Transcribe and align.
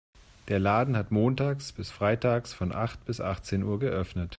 Der 0.47 0.57
Laden 0.57 0.97
hat 0.97 1.11
montags 1.11 1.71
bis 1.73 1.91
freitags 1.91 2.53
von 2.55 2.71
acht 2.71 3.05
bis 3.05 3.21
achtzehn 3.21 3.61
Uhr 3.61 3.77
geöffnet. 3.77 4.29